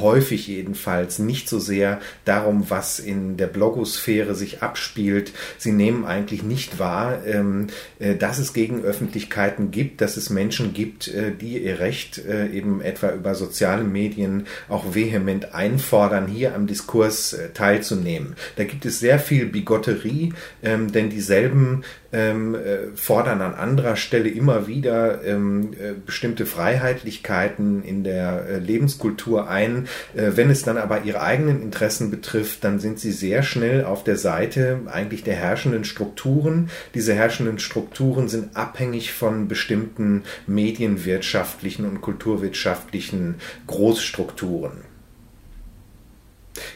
häufig 0.00 0.46
jedenfalls 0.46 1.18
nicht 1.18 1.48
so 1.48 1.58
sehr 1.58 2.00
darum, 2.24 2.70
was 2.70 2.98
in 2.98 3.36
der 3.36 3.46
Blogosphäre 3.46 4.34
sich 4.34 4.62
abspielt. 4.62 5.32
Sie 5.58 5.72
nehmen 5.72 6.04
eigentlich 6.04 6.42
nicht 6.42 6.78
wahr, 6.78 7.24
ähm, 7.26 7.68
äh, 7.98 8.14
dass 8.14 8.38
es 8.38 8.52
Gegenöffentlichkeiten 8.52 9.70
gibt, 9.70 10.00
dass 10.00 10.16
es 10.16 10.30
Menschen 10.30 10.72
gibt, 10.72 11.08
äh, 11.08 11.32
die 11.32 11.58
ihr 11.58 11.80
Recht 11.80 12.18
äh, 12.18 12.48
eben 12.48 12.80
etwa 12.80 13.12
über 13.12 13.34
soziale 13.34 13.84
Medien 13.84 14.46
auch 14.68 14.94
vehement 14.94 15.54
einfordern, 15.54 16.26
hier 16.26 16.54
am 16.54 16.66
Diskurs 16.66 17.36
teilzunehmen. 17.54 18.36
Da 18.56 18.64
gibt 18.64 18.84
es 18.84 19.00
sehr 19.00 19.18
viel 19.18 19.46
Bigotterie, 19.46 20.32
ähm, 20.62 20.92
denn 20.92 21.10
dieselben 21.10 21.82
ähm, 22.12 22.54
äh, 22.54 22.94
fordern 22.94 23.40
an 23.40 23.54
anderer 23.54 23.96
Stelle 23.96 24.28
immer 24.28 24.66
wieder 24.66 25.24
ähm, 25.24 25.72
äh, 25.72 25.94
bestimmte 26.04 26.46
Freiheitlichkeiten 26.46 27.82
in 27.82 28.04
der 28.04 28.46
äh, 28.46 28.58
Lebenskultur 28.58 29.48
ein. 29.48 29.88
Äh, 30.14 30.32
wenn 30.34 30.50
es 30.50 30.62
dann 30.62 30.76
aber 30.76 31.02
ihre 31.04 31.22
eigenen 31.22 31.62
Interessen 31.62 32.10
betrifft, 32.10 32.64
dann 32.64 32.78
sind 32.78 32.98
sie 32.98 33.12
sehr 33.12 33.42
schnell 33.42 33.84
auf 33.84 34.04
der 34.04 34.16
Seite 34.16 34.80
eigentlich 34.86 35.24
der 35.24 35.34
herrschenden 35.34 35.84
Strukturen. 35.84 36.70
Diese 36.94 37.14
herrschenden 37.14 37.58
Strukturen 37.58 38.28
sind 38.28 38.56
abhängig 38.56 39.12
von 39.12 39.48
bestimmten 39.48 40.22
medienwirtschaftlichen 40.46 41.86
und 41.86 42.00
kulturwirtschaftlichen 42.00 43.36
Großstrukturen. 43.66 44.91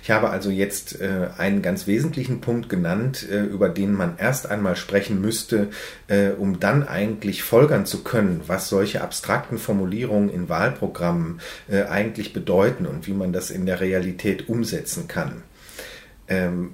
Ich 0.02 0.10
habe 0.10 0.30
also 0.30 0.50
jetzt 0.50 1.00
äh, 1.00 1.28
einen 1.36 1.62
ganz 1.62 1.86
wesentlichen 1.86 2.40
Punkt 2.40 2.68
genannt, 2.68 3.26
äh, 3.30 3.42
über 3.42 3.68
den 3.68 3.92
man 3.92 4.16
erst 4.18 4.50
einmal 4.50 4.76
sprechen 4.76 5.20
müsste, 5.20 5.68
äh, 6.08 6.30
um 6.30 6.60
dann 6.60 6.86
eigentlich 6.86 7.42
folgern 7.42 7.86
zu 7.86 8.02
können, 8.02 8.42
was 8.46 8.68
solche 8.68 9.02
abstrakten 9.02 9.58
Formulierungen 9.58 10.30
in 10.30 10.48
Wahlprogrammen 10.48 11.40
äh, 11.68 11.82
eigentlich 11.84 12.32
bedeuten 12.32 12.86
und 12.86 13.06
wie 13.06 13.12
man 13.12 13.32
das 13.32 13.50
in 13.50 13.66
der 13.66 13.80
Realität 13.80 14.48
umsetzen 14.48 15.08
kann. 15.08 15.42
Ähm, 16.28 16.70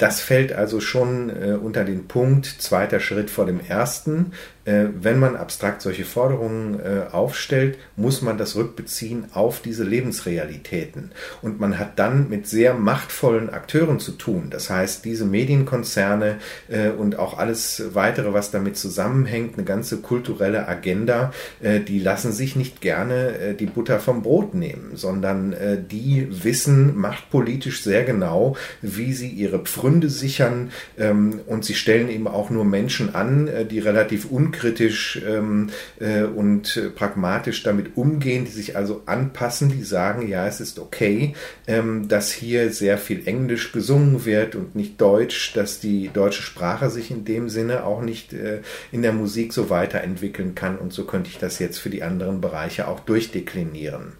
das 0.00 0.20
fällt 0.20 0.52
also 0.52 0.80
schon 0.80 1.28
äh, 1.28 1.52
unter 1.52 1.84
den 1.84 2.08
Punkt 2.08 2.46
zweiter 2.46 3.00
Schritt 3.00 3.28
vor 3.28 3.44
dem 3.44 3.60
ersten. 3.60 4.32
Äh, 4.64 4.88
wenn 5.00 5.18
man 5.18 5.36
abstrakt 5.36 5.82
solche 5.82 6.04
Forderungen 6.04 6.78
äh, 6.80 7.12
aufstellt, 7.12 7.78
muss 7.96 8.22
man 8.22 8.38
das 8.38 8.56
rückbeziehen 8.56 9.26
auf 9.32 9.62
diese 9.62 9.84
Lebensrealitäten. 9.84 11.12
Und 11.42 11.60
man 11.60 11.78
hat 11.78 11.98
dann 11.98 12.28
mit 12.28 12.46
sehr 12.46 12.74
machtvollen 12.74 13.50
Akteuren 13.50 13.98
zu 14.00 14.12
tun. 14.12 14.48
Das 14.50 14.70
heißt, 14.70 15.04
diese 15.04 15.24
Medienkonzerne 15.24 16.36
äh, 16.68 16.90
und 16.90 17.18
auch 17.18 17.38
alles 17.38 17.82
weitere, 17.94 18.32
was 18.32 18.50
damit 18.50 18.76
zusammenhängt, 18.76 19.54
eine 19.54 19.64
ganze 19.64 19.98
kulturelle 19.98 20.68
Agenda, 20.68 21.32
die 21.60 21.98
lassen 21.98 22.32
sich 22.32 22.56
nicht 22.56 22.80
gerne 22.80 23.54
die 23.58 23.66
Butter 23.66 24.00
vom 24.00 24.22
Brot 24.22 24.54
nehmen, 24.54 24.92
sondern 24.94 25.54
die 25.90 26.26
wissen 26.30 26.98
machtpolitisch 26.98 27.82
sehr 27.82 28.04
genau, 28.04 28.56
wie 28.82 29.12
sie 29.12 29.28
ihre 29.28 29.60
Pfründe 29.60 29.89
sichern 30.08 30.70
ähm, 30.98 31.40
und 31.46 31.64
sie 31.64 31.74
stellen 31.74 32.08
eben 32.08 32.28
auch 32.28 32.50
nur 32.50 32.64
Menschen 32.64 33.14
an, 33.14 33.48
die 33.70 33.78
relativ 33.78 34.26
unkritisch 34.26 34.60
unkritisch 34.70 35.20
ähm, 35.26 35.70
äh, 35.98 36.22
und 36.22 36.76
äh, 36.76 36.90
pragmatisch 36.90 37.62
damit 37.62 37.96
umgehen, 37.96 38.44
die 38.44 38.50
sich 38.50 38.76
also 38.76 39.02
anpassen, 39.06 39.70
die 39.70 39.82
sagen, 39.82 40.28
ja, 40.28 40.46
es 40.46 40.60
ist 40.60 40.78
okay, 40.78 41.34
ähm, 41.66 42.08
dass 42.08 42.32
hier 42.32 42.72
sehr 42.72 42.98
viel 42.98 43.26
Englisch 43.26 43.72
gesungen 43.72 44.24
wird 44.24 44.54
und 44.54 44.74
nicht 44.74 45.00
Deutsch, 45.00 45.52
dass 45.54 45.80
die 45.80 46.10
deutsche 46.12 46.42
Sprache 46.42 46.90
sich 46.90 47.10
in 47.10 47.24
dem 47.24 47.48
Sinne 47.48 47.84
auch 47.84 48.02
nicht 48.02 48.32
äh, 48.32 48.60
in 48.92 49.02
der 49.02 49.12
Musik 49.12 49.52
so 49.52 49.70
weiterentwickeln 49.70 50.54
kann 50.54 50.78
und 50.78 50.92
so 50.92 51.04
könnte 51.04 51.30
ich 51.30 51.38
das 51.38 51.58
jetzt 51.58 51.78
für 51.78 51.90
die 51.90 52.02
anderen 52.02 52.40
Bereiche 52.40 52.88
auch 52.88 53.00
durchdeklinieren. 53.00 54.19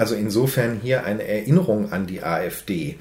Also 0.00 0.14
insofern 0.14 0.80
hier 0.82 1.04
eine 1.04 1.28
Erinnerung 1.28 1.92
an 1.92 2.06
die 2.06 2.22
AfD 2.22 2.96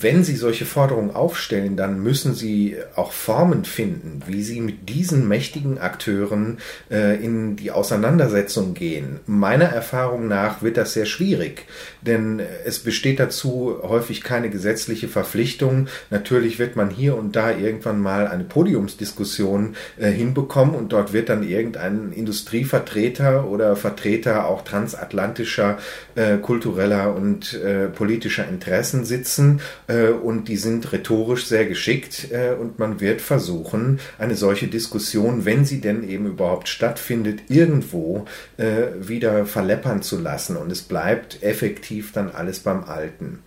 wenn 0.00 0.24
Sie 0.24 0.36
solche 0.36 0.64
Forderungen 0.64 1.14
aufstellen, 1.14 1.76
dann 1.76 2.02
müssen 2.02 2.34
Sie 2.34 2.76
auch 2.96 3.12
Formen 3.12 3.64
finden, 3.64 4.22
wie 4.26 4.42
Sie 4.42 4.60
mit 4.60 4.88
diesen 4.88 5.28
mächtigen 5.28 5.78
Akteuren 5.78 6.58
äh, 6.90 7.22
in 7.22 7.56
die 7.56 7.70
Auseinandersetzung 7.70 8.72
gehen. 8.72 9.20
Meiner 9.26 9.66
Erfahrung 9.66 10.28
nach 10.28 10.62
wird 10.62 10.78
das 10.78 10.94
sehr 10.94 11.04
schwierig, 11.04 11.66
denn 12.00 12.40
es 12.64 12.78
besteht 12.78 13.20
dazu 13.20 13.76
häufig 13.82 14.22
keine 14.22 14.48
gesetzliche 14.48 15.08
Verpflichtung. 15.08 15.88
Natürlich 16.10 16.58
wird 16.58 16.74
man 16.74 16.88
hier 16.88 17.16
und 17.16 17.36
da 17.36 17.50
irgendwann 17.50 18.00
mal 18.00 18.28
eine 18.28 18.44
Podiumsdiskussion 18.44 19.76
äh, 19.98 20.10
hinbekommen 20.10 20.74
und 20.74 20.92
dort 20.92 21.12
wird 21.12 21.28
dann 21.28 21.46
irgendein 21.46 22.12
Industrievertreter 22.12 23.46
oder 23.46 23.76
Vertreter 23.76 24.46
auch 24.46 24.62
transatlantischer 24.62 25.78
äh, 26.14 26.38
kultureller 26.38 27.14
und 27.14 27.54
äh, 27.54 27.88
politischer 27.88 28.48
Interessen 28.48 29.04
sitzen 29.04 29.60
und 30.10 30.48
die 30.48 30.56
sind 30.56 30.92
rhetorisch 30.92 31.46
sehr 31.46 31.66
geschickt 31.66 32.28
äh, 32.30 32.54
und 32.54 32.78
man 32.78 33.00
wird 33.00 33.20
versuchen, 33.20 34.00
eine 34.18 34.34
solche 34.36 34.68
Diskussion, 34.68 35.44
wenn 35.44 35.64
sie 35.64 35.80
denn 35.80 36.08
eben 36.08 36.26
überhaupt 36.26 36.68
stattfindet, 36.68 37.40
irgendwo 37.48 38.26
äh, 38.56 38.86
wieder 39.00 39.46
verleppern 39.46 40.02
zu 40.02 40.18
lassen 40.18 40.56
und 40.56 40.70
es 40.70 40.82
bleibt 40.82 41.42
effektiv 41.42 42.12
dann 42.12 42.30
alles 42.30 42.60
beim 42.60 42.84
Alten. 42.84 43.40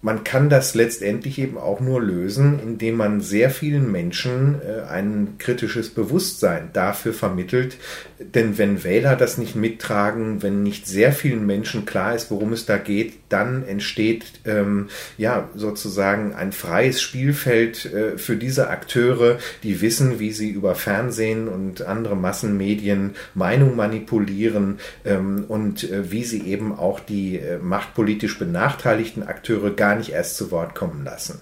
man 0.00 0.22
kann 0.22 0.48
das 0.48 0.74
letztendlich 0.74 1.38
eben 1.38 1.58
auch 1.58 1.80
nur 1.80 2.00
lösen, 2.00 2.60
indem 2.60 2.96
man 2.96 3.20
sehr 3.20 3.50
vielen 3.50 3.90
Menschen 3.90 4.60
äh, 4.62 4.82
ein 4.88 5.34
kritisches 5.38 5.90
Bewusstsein 5.90 6.70
dafür 6.72 7.12
vermittelt. 7.12 7.76
Denn 8.20 8.58
wenn 8.58 8.82
Wähler 8.82 9.14
das 9.16 9.38
nicht 9.38 9.54
mittragen, 9.54 10.42
wenn 10.42 10.62
nicht 10.62 10.86
sehr 10.86 11.12
vielen 11.12 11.46
Menschen 11.46 11.86
klar 11.86 12.14
ist, 12.14 12.30
worum 12.30 12.52
es 12.52 12.66
da 12.66 12.76
geht, 12.76 13.14
dann 13.28 13.64
entsteht 13.64 14.40
ähm, 14.44 14.88
ja 15.16 15.48
sozusagen 15.54 16.34
ein 16.34 16.52
freies 16.52 17.00
Spielfeld 17.00 17.86
äh, 17.86 18.18
für 18.18 18.36
diese 18.36 18.70
Akteure, 18.70 19.38
die 19.62 19.80
wissen, 19.80 20.18
wie 20.18 20.32
sie 20.32 20.50
über 20.50 20.74
Fernsehen 20.74 21.48
und 21.48 21.82
andere 21.82 22.16
Massenmedien 22.16 23.14
Meinung 23.34 23.76
manipulieren 23.76 24.78
ähm, 25.04 25.44
und 25.46 25.88
äh, 25.90 26.10
wie 26.10 26.24
sie 26.24 26.42
eben 26.42 26.76
auch 26.76 27.00
die 27.00 27.38
äh, 27.38 27.58
machtpolitisch 27.58 28.38
benachteiligten 28.38 29.22
Akteure 29.22 29.70
gar 29.70 29.94
nicht 29.94 30.10
erst 30.10 30.36
zu 30.36 30.50
Wort 30.50 30.74
kommen 30.74 31.04
lassen. 31.04 31.40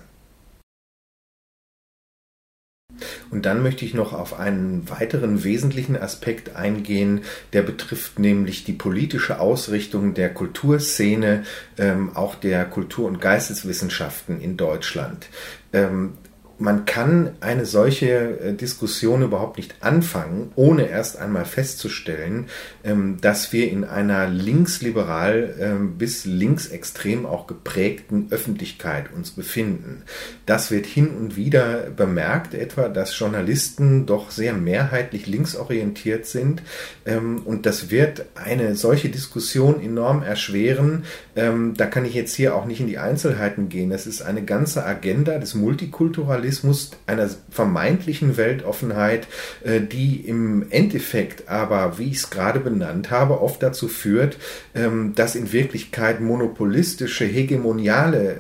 Und 3.31 3.47
dann 3.47 3.63
möchte 3.63 3.85
ich 3.85 3.95
noch 3.95 4.13
auf 4.13 4.39
einen 4.39 4.89
weiteren 4.89 5.45
wesentlichen 5.45 5.97
Aspekt 5.97 6.57
eingehen, 6.57 7.23
der 7.53 7.63
betrifft 7.63 8.19
nämlich 8.19 8.65
die 8.65 8.73
politische 8.73 9.41
Ausrichtung 9.41 10.15
der 10.15 10.33
Kulturszene, 10.33 11.45
ähm, 11.79 12.15
auch 12.15 12.35
der 12.35 12.65
Kultur- 12.65 13.07
und 13.09 13.21
Geisteswissenschaften 13.21 14.41
in 14.41 14.57
Deutschland. 14.57 15.29
Ähm, 15.73 16.15
man 16.59 16.87
kann 16.87 17.33
eine 17.41 17.67
solche 17.67 18.41
äh, 18.41 18.55
Diskussion 18.55 19.23
überhaupt 19.23 19.59
nicht 19.59 19.75
anfangen, 19.81 20.53
ohne 20.57 20.89
erst 20.89 21.19
einmal 21.19 21.45
festzustellen, 21.45 22.47
ähm, 22.83 23.19
dass 23.21 23.53
wir 23.53 23.71
in 23.71 23.85
einer 23.85 24.29
linksliberal 24.29 25.55
ähm, 25.61 25.99
bis 25.99 26.25
linksextrem 26.25 27.27
auch 27.27 27.47
geprägten 27.47 28.29
Öffentlichkeit 28.31 29.13
uns 29.15 29.33
befinden. 29.33 30.03
Das 30.47 30.71
wird 30.71 30.87
hin 30.87 31.09
und 31.09 31.37
wieder 31.37 31.91
bemerkt, 31.95 32.55
etwa, 32.55 32.89
dass 32.89 33.19
Journalisten 33.19 34.07
doch 34.07 34.31
sehr 34.31 34.55
mehrheitlich 34.55 35.27
linksorientiert 35.27 36.25
sind. 36.25 36.63
Ähm, 37.05 37.43
und 37.45 37.67
das 37.67 37.91
wird 37.91 38.25
eine 38.35 38.77
solche 38.77 39.11
Diskussion 39.11 39.81
enorm 39.81 40.23
erschweren. 40.23 41.05
Da 41.35 41.87
kann 41.87 42.07
ich 42.07 42.15
jetzt 42.15 42.35
hier 42.35 42.55
auch 42.55 42.65
nicht 42.65 42.81
in 42.81 42.87
die 42.87 42.97
Einzelheiten 42.97 43.69
gehen. 43.69 43.93
Es 43.93 44.07
ist 44.07 44.23
eine 44.23 44.43
ganze 44.43 44.87
Agenda 44.87 45.39
des 45.39 45.55
Multikulturalismus 45.55 46.46
Journalismus, 46.47 46.91
einer 47.07 47.29
vermeintlichen 47.51 48.37
Weltoffenheit, 48.37 49.27
äh, 49.65 49.81
die 49.81 50.21
im 50.21 50.67
Endeffekt 50.71 51.49
aber, 51.49 51.99
wie 51.99 52.11
ich 52.11 52.19
es 52.19 52.31
gerade 52.31 52.61
benannt 52.61 53.11
habe, 53.11 53.41
oft 53.41 53.63
dazu 53.63 53.89
führt, 53.89 54.39
ähm, 54.75 55.15
dass 55.15 55.35
in 55.35 55.53
Wirklichkeit 55.53 56.21
monopolistische, 56.21 57.25
hegemoniale 57.25 58.33
äh, 58.33 58.37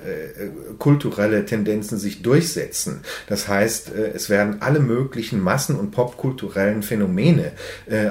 kulturelle 0.78 1.44
Tendenzen 1.44 1.98
sich 1.98 2.22
durchsetzen. 2.22 3.00
Das 3.28 3.48
heißt, 3.48 3.92
äh, 3.94 4.12
es 4.14 4.30
werden 4.30 4.58
alle 4.60 4.80
möglichen 4.80 5.40
massen- 5.40 5.76
und 5.76 5.90
popkulturellen 5.90 6.82
Phänomene 6.82 7.52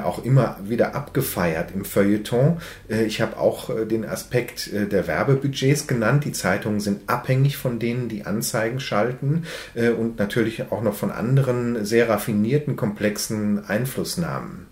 auch 0.04 0.24
immer 0.24 0.60
wieder 0.64 0.96
abgefeiert 0.96 1.72
im 1.74 1.86
Feuilleton. 1.86 2.58
Ich 2.88 3.22
habe 3.22 3.38
auch 3.38 3.70
den 3.86 4.06
Aspekt 4.06 4.70
der 4.74 5.08
Werbebudgets 5.08 5.88
genannt. 5.88 6.26
Die 6.26 6.32
Zeitungen 6.32 6.80
sind 6.80 7.02
abhängig 7.08 7.58
von 7.58 7.80
denen, 7.80 8.10
die 8.10 8.26
Anzeigen 8.26 8.80
schalten. 8.80 9.44
Äh, 9.86 9.92
und 9.92 10.20
natürlich 10.20 10.72
auch 10.72 10.82
noch 10.82 10.96
von 10.96 11.12
anderen 11.12 11.86
sehr 11.86 12.10
raffinierten, 12.10 12.76
komplexen 12.76 13.66
Einflussnahmen. 13.66 14.68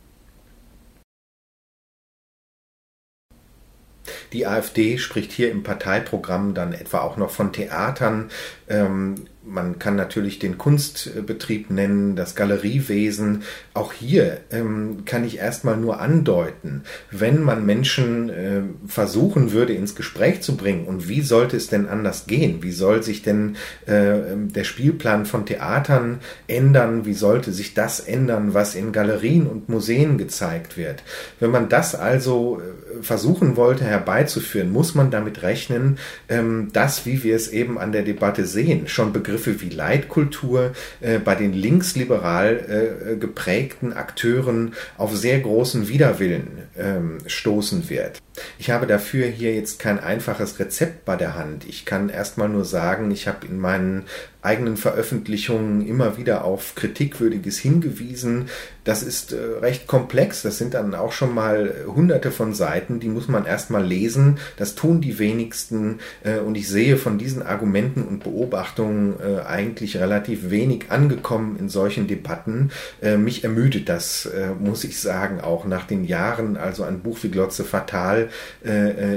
Die 4.34 4.48
AfD 4.48 4.98
spricht 4.98 5.32
hier 5.32 5.52
im 5.52 5.64
Parteiprogramm 5.64 6.54
dann 6.56 6.74
etwa 6.74 7.02
auch 7.02 7.18
noch 7.18 7.30
von 7.30 7.54
Theatern, 7.54 8.32
ähm, 8.68 9.28
man 9.46 9.78
kann 9.78 9.96
natürlich 9.96 10.40
den 10.40 10.58
Kunstbetrieb 10.58 11.70
nennen, 11.70 12.16
das 12.16 12.36
Galeriewesen. 12.36 13.44
Auch 13.74 13.94
hier 13.94 14.40
ähm, 14.52 15.04
kann 15.06 15.26
ich 15.26 15.38
erstmal 15.38 15.78
nur 15.78 16.00
andeuten, 16.00 16.84
wenn 17.12 17.42
man 17.44 17.66
Menschen 17.66 18.30
äh, 18.30 18.62
versuchen 18.88 19.52
würde, 19.52 19.74
ins 19.74 19.96
Gespräch 19.96 20.42
zu 20.42 20.56
bringen, 20.56 20.86
und 20.86 21.10
wie 21.10 21.22
sollte 21.22 21.58
es 21.58 21.68
denn 21.68 21.88
anders 21.88 22.26
gehen? 22.26 22.64
Wie 22.64 22.72
soll 22.72 23.04
sich 23.04 23.22
denn 23.22 23.58
äh, 23.86 24.14
der 24.36 24.64
Spielplan 24.64 25.26
von 25.26 25.46
Theatern 25.46 26.20
ändern? 26.48 27.06
Wie 27.06 27.14
sollte 27.14 27.52
sich 27.52 27.74
das 27.74 28.00
ändern, 28.00 28.54
was 28.54 28.76
in 28.76 28.92
Galerien 28.92 29.48
und 29.48 29.70
Museen 29.70 30.18
gezeigt 30.18 30.78
wird? 30.78 31.04
Wenn 31.40 31.52
man 31.52 31.70
das 31.70 31.96
also 31.96 32.62
äh, 32.62 33.04
versuchen 33.04 33.58
wollte 33.58 33.84
herbeizuführen, 33.84 34.72
muss 34.72 34.96
man 34.96 35.12
damit 35.12 35.44
rechnen, 35.44 35.98
ähm, 36.30 36.70
dass, 36.72 37.06
wie 37.06 37.24
wir 37.24 37.36
es 37.36 37.50
eben 37.50 37.78
an 37.78 37.92
der 37.92 38.04
Debatte 38.04 38.46
sehen, 38.46 38.88
schon 38.88 39.12
Begriffe 39.12 39.33
Begriffe 39.34 39.62
wie 39.62 39.70
Leitkultur 39.70 40.74
äh, 41.02 41.18
bei 41.18 41.34
den 41.34 41.54
linksliberal 41.54 43.10
äh, 43.10 43.16
geprägten 43.16 43.92
Akteuren 43.94 44.74
auf 44.96 45.16
sehr 45.16 45.40
großen 45.40 45.88
Widerwillen 45.88 46.64
ähm, 46.78 47.18
stoßen 47.26 47.90
wird. 47.90 48.22
Ich 48.60 48.70
habe 48.70 48.86
dafür 48.86 49.26
hier 49.26 49.56
jetzt 49.56 49.80
kein 49.80 50.00
einfaches 50.00 50.60
Rezept 50.60 51.06
bei 51.06 51.16
der 51.16 51.36
Hand. 51.36 51.66
Ich 51.68 51.86
kann 51.86 52.10
erstmal 52.10 52.50
nur 52.50 52.66
sagen, 52.66 53.10
ich 53.10 53.28
habe 53.28 53.48
in 53.48 53.60
meinen 53.60 54.04
eigenen 54.44 54.78
Veröffentlichungen 54.78 55.88
immer 55.88 56.18
wieder 56.18 56.44
auf 56.44 56.76
Kritikwürdiges 56.76 57.58
hingewiesen. 57.58 58.50
Das 58.84 59.02
ist 59.02 59.32
äh, 59.32 59.38
recht 59.62 59.88
komplex. 59.88 60.42
Das 60.42 60.58
sind 60.58 60.74
dann 60.74 60.94
auch 60.94 61.14
schon 61.14 61.34
mal 61.34 61.74
hunderte 61.88 62.32
von 62.32 62.54
Seiten, 62.54 63.00
die 63.00 63.08
muss 63.08 63.28
man 63.28 63.46
erstmal 63.46 63.86
lesen. 63.86 64.40
Das 64.58 64.76
tun 64.76 65.00
die 65.00 65.20
wenigsten. 65.20 66.00
Äh, 66.24 66.40
und 66.40 66.56
ich 66.56 66.68
sehe 66.68 66.98
von 66.98 67.18
diesen 67.18 67.42
Argumenten 67.42 68.04
und 68.04 68.24
Beobachtungen 68.24 69.16
äh, 69.20 69.42
eigentlich 69.42 69.98
relativ 69.98 70.50
wenig 70.50 70.86
angekommen 70.90 71.56
in 71.58 71.70
solchen 71.70 72.08
Debatten. 72.08 72.72
Mich 73.18 73.44
ermüdet 73.44 73.90
das, 73.90 74.30
muss 74.60 74.84
ich 74.84 75.00
sagen, 75.00 75.42
auch 75.42 75.66
nach 75.66 75.86
den 75.86 76.04
Jahren. 76.04 76.58
Also 76.58 76.84
ein 76.84 77.02
Buch 77.02 77.20
wie 77.22 77.30
Glotze 77.30 77.64
Fatal 77.64 78.30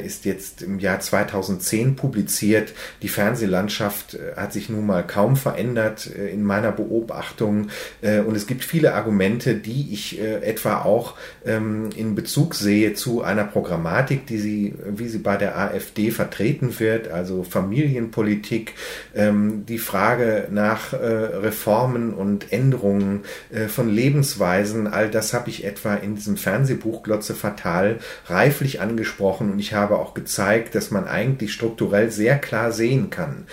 ist 0.05 0.25
jetzt 0.25 0.63
im 0.63 0.79
Jahr 0.79 1.01
2010 1.01 1.97
publiziert. 1.97 2.73
Die 3.03 3.09
Fernsehlandschaft 3.09 4.19
hat 4.37 4.53
sich 4.53 4.69
nun 4.69 4.87
mal 4.87 5.07
kaum 5.17 5.37
verändert 5.37 6.11
äh, 6.15 6.29
in 6.29 6.43
meiner 6.43 6.73
Beobachtung. 6.73 7.69
Äh, 8.03 8.21
und 8.21 8.37
es 8.37 8.47
gibt 8.47 8.65
viele 8.65 8.93
Argumente, 8.93 9.55
die 9.55 9.89
ich 9.95 10.21
äh, 10.21 10.43
etwa 10.43 10.83
auch 10.83 11.15
ähm, 11.47 11.89
in 11.97 12.15
Bezug 12.15 12.55
sehe 12.55 12.93
zu 12.93 13.23
einer 13.23 13.45
Programmatik, 13.45 14.27
die 14.27 14.37
sie, 14.37 14.75
wie 14.87 15.09
sie 15.09 15.19
bei 15.19 15.39
der 15.39 15.57
AfD 15.57 16.11
vertreten 16.11 16.79
wird, 16.79 17.09
also 17.09 17.45
Familienpolitik, 17.45 18.75
ähm, 19.15 19.65
die 19.67 19.79
Frage 19.79 20.49
nach 20.51 20.93
Reformen 20.93 22.13
und 22.13 22.53
Änderungen 22.53 23.23
von 23.69 23.89
Lebensweisen, 23.89 24.87
all 24.87 25.11
das 25.11 25.33
habe 25.33 25.51
ich 25.51 25.65
etwa 25.65 25.95
in 25.95 26.15
diesem 26.15 26.37
Fernsehbuch 26.37 27.03
Glotze 27.03 27.35
Fatal 27.35 27.99
reiflich 28.27 28.81
angesprochen 28.81 29.53
und 29.53 29.59
ich 29.59 29.73
habe 29.73 29.99
auch 29.99 30.15
gezeigt, 30.15 30.75
dass 30.75 30.91
man 30.91 31.07
eigentlich 31.07 31.53
strukturell 31.53 32.11
sehr 32.11 32.39
klar 32.39 32.73
sehen 32.73 33.11
kann, 33.11 33.47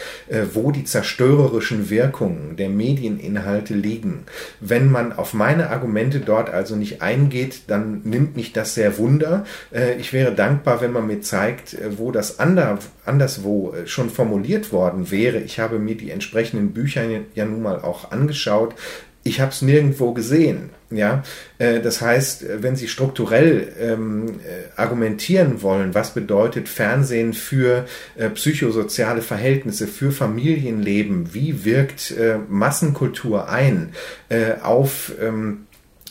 wo 0.54 0.72
die 0.72 0.84
zerstörerische 0.84 1.53
zerstörerischen 1.54 1.90
Wirkungen 1.90 2.56
der 2.56 2.70
Medieninhalte 2.70 3.74
liegen. 3.74 4.26
Wenn 4.60 4.92
man 4.92 5.14
auf 5.14 5.34
meine 5.34 5.70
Argumente 5.70 6.20
dort 6.20 6.50
also 6.50 6.76
nicht 6.76 7.02
eingeht, 7.02 7.64
dann 7.68 8.02
nimmt 8.04 8.36
mich 8.36 8.54
das 8.54 8.74
sehr 8.76 8.98
wunder. 8.98 9.46
Äh, 9.72 9.96
ich 10.00 10.14
wäre 10.14 10.34
dankbar, 10.34 10.82
wenn 10.82 10.92
man 10.92 11.08
mir 11.08 11.22
zeigt, 11.22 11.74
äh, 11.74 11.98
wo 11.98 12.12
das 12.12 12.40
anderswo 12.40 13.74
äh, 13.74 13.88
schon 13.88 14.10
formuliert 14.10 14.72
worden 14.72 15.12
wäre. 15.12 15.40
Ich 15.40 15.60
habe 15.60 15.80
mir 15.80 15.96
die 15.96 16.12
entsprechenden 16.12 16.74
Bücher 16.74 17.04
ja 17.36 17.46
nun 17.46 17.62
mal 17.62 17.80
auch 17.82 18.12
angeschaut 18.12 18.76
ich 19.24 19.40
habe 19.40 19.52
es 19.52 19.62
nirgendwo 19.62 20.14
gesehen. 20.14 20.70
Ja, 20.92 21.24
äh, 21.58 21.80
das 21.80 22.02
heißt, 22.02 22.46
wenn 22.62 22.76
Sie 22.76 22.88
strukturell 22.88 23.74
ähm, 23.80 24.40
äh, 24.42 24.80
argumentieren 24.80 25.64
wollen, 25.64 25.96
was 25.96 26.14
bedeutet 26.14 26.70
Fernsehen 26.70 27.34
für 27.34 27.86
äh, 28.16 28.30
psychosoziale 28.30 29.24
Verhältnisse, 29.24 29.88
für 29.88 30.12
Familienleben, 30.12 31.34
wie 31.34 31.66
wirkt 31.66 32.12
äh, 32.12 32.38
Massenkultur 32.48 33.50
ein 33.50 33.94
äh, 34.30 34.54
auf 34.62 35.14
ähm, 35.20 35.66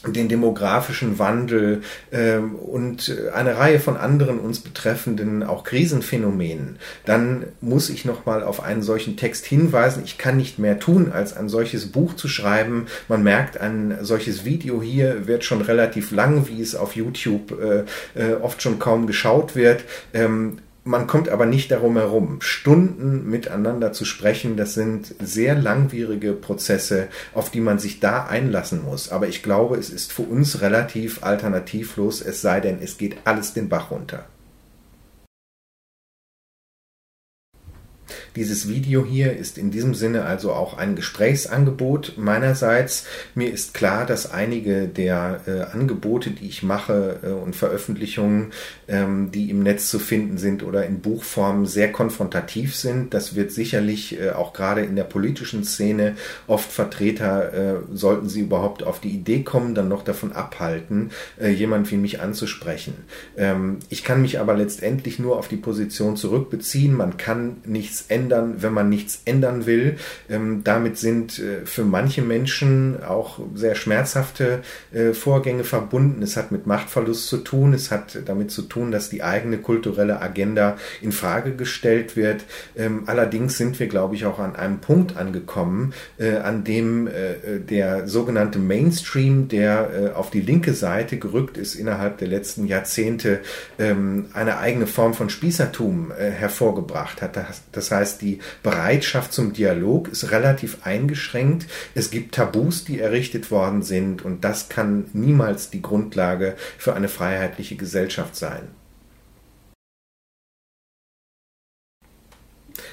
den 0.07 0.29
demografischen 0.29 1.19
Wandel 1.19 1.83
äh, 2.11 2.39
und 2.39 3.15
eine 3.35 3.57
Reihe 3.57 3.79
von 3.79 3.97
anderen 3.97 4.39
uns 4.39 4.61
betreffenden 4.61 5.43
auch 5.43 5.65
Krisenphänomenen, 5.65 6.77
dann 7.05 7.45
muss 7.61 7.89
ich 7.91 8.05
nochmal 8.05 8.43
auf 8.43 8.63
einen 8.63 8.83
solchen 8.83 9.17
Text 9.17 9.47
hinweisen. 9.47 10.03
Ich 10.05 10.19
kann 10.19 10.37
nicht 10.37 10.59
mehr 10.59 10.79
tun, 10.79 11.13
als 11.13 11.37
ein 11.37 11.49
solches 11.49 11.93
Buch 11.93 12.15
zu 12.15 12.29
schreiben. 12.29 12.87
Man 13.09 13.23
merkt, 13.23 13.59
ein 13.59 13.99
solches 14.03 14.45
Video 14.45 14.83
hier 14.83 15.27
wird 15.27 15.45
schon 15.45 15.63
relativ 15.63 16.11
lang, 16.11 16.49
wie 16.49 16.61
es 16.61 16.75
auf 16.75 16.97
YouTube 16.97 17.53
äh, 17.61 17.85
äh, 18.21 18.35
oft 18.35 18.63
schon 18.63 18.79
kaum 18.79 19.07
geschaut 19.07 19.55
wird. 19.55 19.85
Ähm, 20.13 20.59
man 20.85 21.07
kommt 21.07 21.29
aber 21.29 21.47
nicht 21.47 21.71
darum 21.71 21.97
herum, 21.97 22.41
Stunden 22.41 23.29
miteinander 23.31 23.93
zu 23.93 24.05
sprechen. 24.05 24.57
Das 24.57 24.75
sind 24.75 25.15
sehr 25.21 25.55
langwierige 25.55 26.33
Prozesse, 26.33 27.09
auf 27.35 27.51
die 27.51 27.61
man 27.61 27.79
sich 27.79 28.01
da 28.01 28.25
einlassen 28.25 28.83
muss. 28.83 29.11
Aber 29.11 29.29
ich 29.29 29.43
glaube, 29.43 29.77
es 29.77 29.91
ist 29.91 30.13
für 30.13 30.23
uns 30.23 30.61
relativ 30.61 31.23
alternativlos, 31.23 32.21
es 32.21 32.41
sei 32.41 32.61
denn, 32.61 32.79
es 32.83 32.99
geht 32.99 33.17
alles 33.25 33.55
den 33.55 33.69
Bach 33.69 33.91
runter. 33.91 34.27
Dieses 38.35 38.67
Video 38.67 39.05
hier 39.05 39.37
ist 39.37 39.59
in 39.59 39.71
diesem 39.71 39.95
Sinne 39.95 40.25
also 40.25 40.53
auch 40.53 40.79
ein 40.79 40.97
Gesprächsangebot 40.97 42.15
meinerseits. 42.17 43.05
Mir 43.35 43.53
ist 43.53 43.75
klar, 43.75 44.07
dass 44.07 44.31
einige 44.31 44.89
der 44.89 45.41
äh, 45.47 45.61
Angebote, 45.75 46.31
die 46.31 46.47
ich 46.47 46.63
mache 46.63 47.19
äh, 47.23 47.29
und 47.29 47.55
Veröffentlichungen, 47.55 48.53
ähm, 48.89 49.31
die 49.33 49.51
im 49.51 49.63
Netz 49.63 49.91
zu 49.91 49.99
finden 49.99 50.39
sind 50.39 50.63
oder 50.63 50.87
in 50.87 51.01
Buchform 51.01 51.67
sehr 51.67 51.93
konfrontativ 51.93 52.75
sind. 52.75 53.13
Das 53.13 53.35
wird 53.35 53.53
sicherlich 53.53 54.19
äh, 54.19 54.31
auch 54.31 54.55
gerade 54.55 54.81
in 54.81 54.97
der 54.97 55.05
politischen 55.05 55.63
Szene 55.65 56.17
oft 56.47 56.73
Vertreter, 56.73 57.53
äh, 57.53 57.75
sollten 57.93 58.31
sie 58.31 58.41
überhaupt 58.41 58.83
auf 58.83 58.99
die 58.99 59.11
Idee 59.11 59.43
kommen, 59.43 59.75
dann 59.75 59.89
noch 59.89 60.05
davon 60.05 60.33
abhalten, 60.33 61.11
äh, 61.39 61.51
jemand 61.51 61.91
wie 61.91 61.99
mich 61.99 62.23
anzusprechen. 62.23 62.95
Ähm, 63.37 63.81
ich 63.91 64.05
kann 64.05 64.23
mich 64.23 64.41
aber 64.41 64.55
letztendlich 64.55 65.19
nur 65.19 65.39
auf 65.39 65.49
die 65.49 65.57
Position 65.57 66.17
zurückbeziehen. 66.17 66.97
Man 66.97 67.19
kann 67.19 67.59
nichts 67.67 68.07
ändern, 68.09 68.22
wenn 68.31 68.73
man 68.73 68.89
nichts 68.89 69.23
ändern 69.25 69.67
will. 69.67 69.97
Ähm, 70.29 70.63
damit 70.65 70.99
sind 70.99 71.39
äh, 71.39 71.65
für 71.65 71.85
manche 71.85 72.23
Menschen 72.23 73.03
auch 73.03 73.41
sehr 73.55 73.75
schmerzhafte 73.75 74.63
äh, 74.93 75.13
Vorgänge 75.13 75.65
verbunden. 75.65 76.23
Es 76.23 76.37
hat 76.37 76.53
mit 76.53 76.67
Machtverlust 76.67 77.29
zu 77.29 77.39
tun. 77.39 77.75
Es 77.75 77.91
hat 77.91 78.19
damit 78.27 78.51
zu 78.51 78.63
tun, 78.63 78.91
dass 78.91 79.11
die 79.11 79.23
eigene 79.23 79.59
kulturelle 79.59 80.21
Agenda 80.21 80.77
in 81.01 81.13
Frage 81.13 81.55
gestellt 81.55 82.17
wird. 82.17 82.45
Ähm, 82.77 83.05
allerdings 83.07 83.57
sind 83.59 83.79
wir, 83.81 83.87
glaube 83.87 84.15
ich, 84.15 84.27
auch 84.27 84.39
an 84.39 84.57
einem 84.57 84.79
Punkt 84.79 85.17
angekommen, 85.17 85.93
äh, 86.19 86.37
an 86.37 86.65
dem 86.65 87.07
äh, 87.07 87.59
der 87.59 88.09
sogenannte 88.09 88.59
Mainstream, 88.59 89.49
der 89.49 89.91
äh, 89.91 90.17
auf 90.17 90.31
die 90.31 90.41
linke 90.41 90.75
Seite 90.75 91.19
gerückt 91.19 91.57
ist 91.57 91.75
innerhalb 91.75 92.19
der 92.19 92.29
letzten 92.29 92.67
Jahrzehnte, 92.67 93.41
ähm, 93.79 94.27
eine 94.33 94.59
eigene 94.59 94.87
Form 94.87 95.15
von 95.15 95.31
Spießertum 95.31 96.13
äh, 96.13 96.31
hervorgebracht 96.31 97.23
hat. 97.23 97.37
Das, 97.37 97.63
das 97.73 97.91
heißt, 98.13 98.23
die 98.23 98.39
Bereitschaft 98.63 99.33
zum 99.33 99.53
Dialog 99.53 100.09
ist 100.09 100.31
relativ 100.31 100.79
eingeschränkt. 100.85 101.67
Es 101.95 102.11
gibt 102.11 102.35
Tabus, 102.35 102.85
die 102.85 103.01
errichtet 103.01 103.51
worden 103.51 103.83
sind 103.83 104.25
und 104.25 104.45
das 104.45 104.69
kann 104.69 105.07
niemals 105.13 105.71
die 105.71 105.83
Grundlage 105.83 106.55
für 106.79 106.95
eine 106.95 107.09
freiheitliche 107.09 107.77
Gesellschaft 107.77 108.37
sein. 108.37 108.69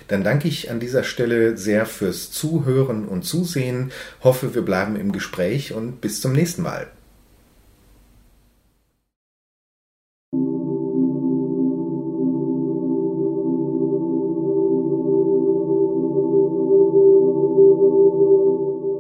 Dann 0.08 0.24
danke 0.24 0.48
ich 0.48 0.72
an 0.72 0.80
dieser 0.80 1.04
Stelle 1.04 1.56
sehr 1.56 1.86
fürs 1.86 2.32
Zuhören 2.32 3.06
und 3.06 3.26
Zusehen, 3.26 3.92
hoffe, 4.24 4.56
wir 4.56 4.64
bleiben 4.64 4.96
im 4.96 5.12
Gespräch 5.12 5.74
und 5.74 6.02
bis 6.02 6.20
zum 6.20 6.34
nächsten 6.34 6.64
Mal. 6.64 6.88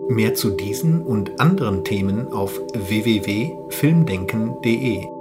Mehr 0.09 0.33
zu 0.33 0.49
diesen 0.49 1.03
und 1.03 1.39
anderen 1.39 1.83
Themen 1.83 2.33
auf 2.33 2.59
www.filmdenken.de 2.73 5.18